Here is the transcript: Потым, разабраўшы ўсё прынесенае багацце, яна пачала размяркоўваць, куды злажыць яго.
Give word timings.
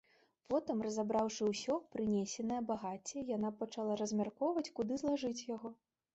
Потым, 0.51 0.77
разабраўшы 0.85 1.49
ўсё 1.49 1.75
прынесенае 1.97 2.57
багацце, 2.73 3.25
яна 3.35 3.53
пачала 3.61 4.01
размяркоўваць, 4.03 4.67
куды 4.81 5.01
злажыць 5.05 5.37
яго. 5.55 5.75